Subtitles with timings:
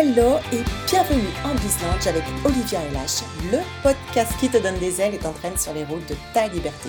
[0.00, 5.16] Hello et bienvenue en Bizlange avec Olivia LH, le podcast qui te donne des ailes
[5.16, 6.88] et t'entraîne sur les routes de ta liberté.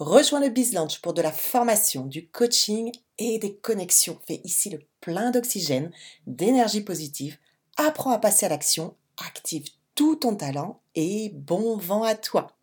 [0.00, 4.18] Rejoins le Bizlange pour de la formation, du coaching et des connexions.
[4.26, 5.92] Fais ici le plein d'oxygène,
[6.26, 7.38] d'énergie positive.
[7.76, 12.56] Apprends à passer à l'action, active tout ton talent et bon vent à toi.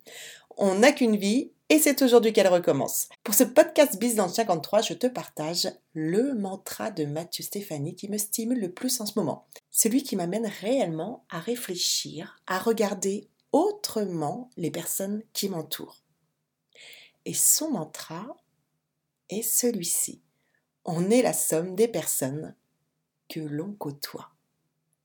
[0.58, 3.10] On n'a qu'une vie et c'est aujourd'hui qu'elle recommence.
[3.22, 8.08] Pour ce podcast Biz dans 53, je te partage le mantra de Mathieu Stéphanie qui
[8.08, 9.46] me stimule le plus en ce moment.
[9.72, 16.02] Celui qui m'amène réellement à réfléchir, à regarder autrement les personnes qui m'entourent.
[17.26, 18.38] Et son mantra
[19.28, 20.22] est celui-ci.
[20.86, 22.56] On est la somme des personnes
[23.28, 24.35] que l'on côtoie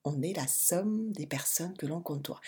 [0.04, 2.40] on est la somme des personnes que l'on côtoie.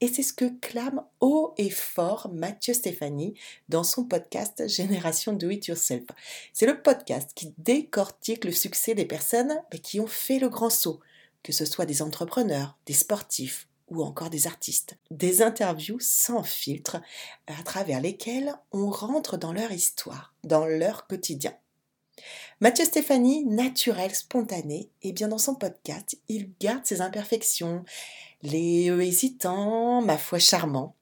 [0.00, 3.34] Et c'est ce que clame haut et fort Mathieu Stéphanie
[3.68, 6.04] dans son podcast Génération Do It Yourself.
[6.52, 11.00] C'est le podcast qui décortique le succès des personnes qui ont fait le grand saut,
[11.42, 14.98] que ce soit des entrepreneurs, des sportifs ou encore des artistes.
[15.10, 17.00] Des interviews sans filtre
[17.46, 21.54] à travers lesquelles on rentre dans leur histoire, dans leur quotidien.
[22.60, 27.84] Mathieu Stéphanie, naturel, spontané, et bien dans son podcast, il garde ses imperfections,
[28.42, 30.94] les hésitants, ma foi charmant.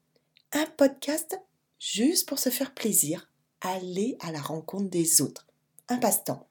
[0.52, 1.40] Un podcast
[1.78, 5.46] juste pour se faire plaisir, aller à la rencontre des autres.
[5.88, 6.46] Un passe-temps,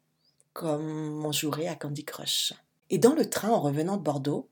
[0.54, 2.54] comme on jouerait à Candy Crush.
[2.90, 4.48] Et dans le train en revenant de Bordeaux,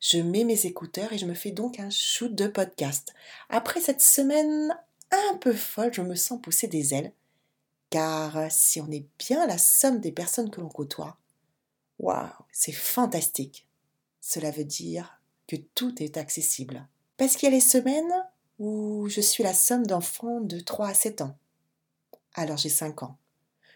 [0.00, 3.14] je mets mes écouteurs et je me fais donc un shoot de podcast.
[3.50, 4.76] Après cette semaine
[5.10, 7.12] un peu folle, je me sens pousser des ailes
[7.92, 11.18] car si on est bien la somme des personnes que l'on côtoie,
[11.98, 13.68] waouh, c'est fantastique.
[14.22, 16.88] Cela veut dire que tout est accessible.
[17.18, 18.14] Parce qu'il y a les semaines
[18.58, 21.36] où je suis la somme d'enfants de 3 à 7 ans.
[22.32, 23.18] Alors j'ai 5 ans.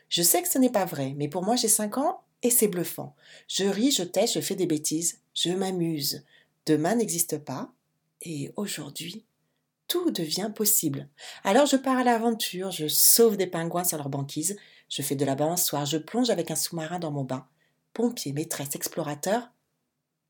[0.09, 2.69] Je sais que ce n'est pas vrai, mais pour moi j'ai 5 ans et c'est
[2.69, 3.15] bluffant.
[3.49, 6.25] Je ris, je teste, je fais des bêtises, je m'amuse.
[6.65, 7.71] Demain n'existe pas
[8.23, 9.27] et aujourd'hui
[9.89, 11.09] tout devient possible.
[11.45, 14.57] Alors je pars à l'aventure, je sauve des pingouins sur leur banquise,
[14.89, 17.47] je fais de la balançoire, je plonge avec un sous-marin dans mon bain.
[17.93, 19.51] Pompier, maîtresse, explorateur,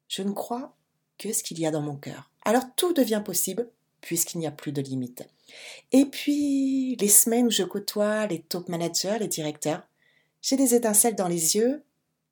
[0.09, 0.75] je ne crois
[1.19, 2.31] que ce qu'il y a dans mon cœur.
[2.45, 3.69] Alors tout devient possible
[4.01, 5.27] puisqu'il n'y a plus de limites.
[5.91, 9.83] Et puis, les semaines où je côtoie les top managers, les directeurs,
[10.43, 11.83] j'ai des étincelles dans les yeux,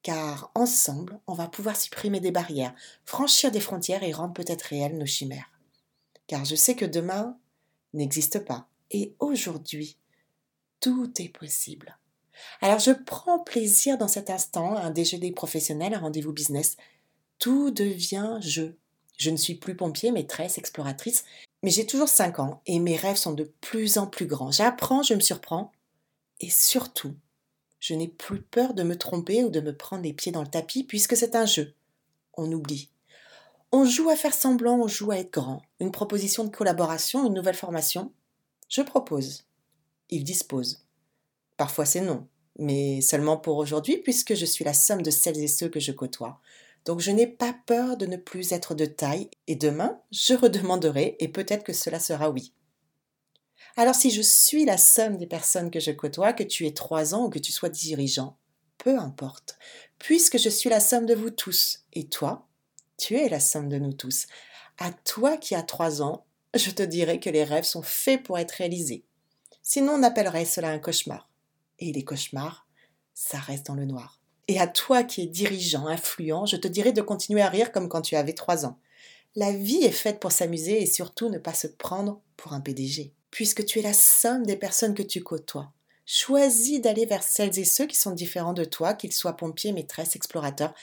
[0.03, 2.75] car ensemble, on va pouvoir supprimer des barrières,
[3.05, 5.51] franchir des frontières et rendre peut-être réelles nos chimères
[6.27, 7.39] car je sais que demain
[7.93, 8.69] n'existe pas.
[8.91, 9.97] Et aujourd'hui,
[10.81, 11.99] tout est possible.
[12.61, 16.77] Alors je prends plaisir dans cet instant, un déjeuner professionnel, un rendez-vous business.
[17.39, 18.77] Tout devient jeu.
[19.17, 21.25] Je ne suis plus pompier, maîtresse, exploratrice,
[21.63, 24.51] mais j'ai toujours 5 ans et mes rêves sont de plus en plus grands.
[24.51, 25.73] J'apprends, je me surprends
[26.41, 27.15] et surtout,
[27.79, 30.49] je n'ai plus peur de me tromper ou de me prendre les pieds dans le
[30.49, 31.75] tapis puisque c'est un jeu.
[32.35, 32.91] On oublie.
[33.77, 35.61] On joue à faire semblant, on joue à être grand.
[35.81, 38.13] Une proposition de collaboration, une nouvelle formation.
[38.69, 39.49] Je propose.
[40.11, 40.87] Il dispose.
[41.57, 45.49] Parfois c'est non, mais seulement pour aujourd'hui puisque je suis la somme de celles et
[45.49, 46.41] ceux que je côtoie.
[46.85, 51.17] Donc je n'ai pas peur de ne plus être de taille et demain je redemanderai
[51.19, 52.53] et peut-être que cela sera oui.
[53.77, 57.13] Alors si je suis la somme des personnes que je côtoie, que tu aies trois
[57.13, 58.39] ans ou que tu sois dirigeant,
[58.79, 59.59] peu importe,
[59.99, 62.47] puisque je suis la somme de vous tous, et toi,
[62.99, 64.27] tu es la somme de nous tous.
[64.79, 66.25] À toi qui as trois ans,
[66.55, 69.05] je te dirais que les rêves sont faits pour être réalisés.
[69.63, 71.29] Sinon, on appellerait cela un cauchemar.
[71.79, 72.67] Et les cauchemars,
[73.15, 74.21] ça reste dans le noir.
[74.47, 77.89] Et à toi qui es dirigeant, influent, je te dirais de continuer à rire comme
[77.89, 78.79] quand tu avais trois ans.
[79.37, 83.13] La vie est faite pour s'amuser et surtout ne pas se prendre pour un PDG.
[83.31, 85.73] Puisque tu es la somme des personnes que tu côtoies.
[86.07, 90.15] Choisis d'aller vers celles et ceux qui sont différents de toi, qu'ils soient pompiers, maîtresses,
[90.15, 90.75] explorateurs,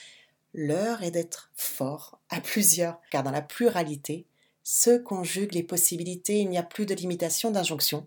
[0.54, 4.26] L'heure est d'être fort à plusieurs, car dans la pluralité
[4.64, 8.06] se conjuguent les possibilités, il n'y a plus de limitation d'injonction.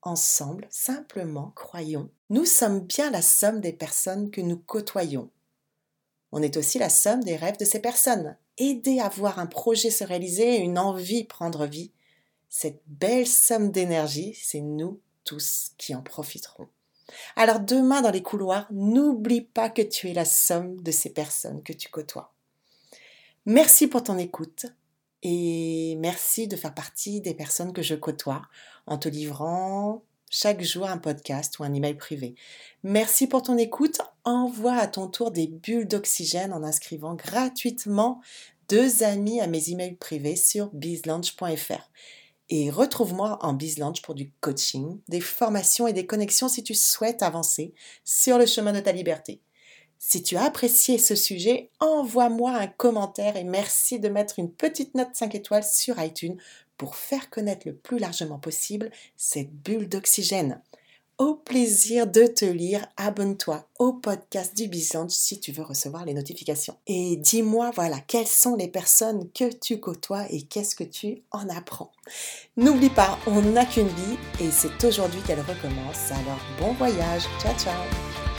[0.00, 5.30] Ensemble, simplement, croyons, nous sommes bien la somme des personnes que nous côtoyons.
[6.32, 8.36] On est aussi la somme des rêves de ces personnes.
[8.58, 11.92] Aider à voir un projet se réaliser, une envie prendre vie,
[12.48, 16.68] cette belle somme d'énergie, c'est nous tous qui en profiterons.
[17.36, 21.62] Alors demain dans les couloirs, n'oublie pas que tu es la somme de ces personnes
[21.62, 22.32] que tu côtoies.
[23.46, 24.66] Merci pour ton écoute
[25.22, 28.42] et merci de faire partie des personnes que je côtoie
[28.86, 32.34] en te livrant chaque jour un podcast ou un email privé.
[32.82, 34.00] Merci pour ton écoute.
[34.24, 38.20] Envoie à ton tour des bulles d'oxygène en inscrivant gratuitement
[38.68, 41.90] deux amis à mes emails privés sur bizlunch.fr
[42.54, 47.22] et retrouve-moi en BizLaunch pour du coaching, des formations et des connexions si tu souhaites
[47.22, 47.72] avancer
[48.04, 49.40] sur le chemin de ta liberté.
[49.98, 54.94] Si tu as apprécié ce sujet, envoie-moi un commentaire et merci de mettre une petite
[54.94, 56.36] note 5 étoiles sur iTunes
[56.76, 60.60] pour faire connaître le plus largement possible cette bulle d'oxygène.
[61.18, 66.14] Au plaisir de te lire, abonne-toi au podcast du Bizange si tu veux recevoir les
[66.14, 66.76] notifications.
[66.86, 71.48] Et dis-moi, voilà, quelles sont les personnes que tu côtoies et qu'est-ce que tu en
[71.48, 71.92] apprends?
[72.56, 76.10] N'oublie pas, on n'a qu'une vie et c'est aujourd'hui qu'elle recommence.
[76.10, 78.31] Alors bon voyage, ciao ciao